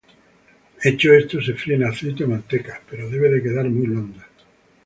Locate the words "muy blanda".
3.69-4.25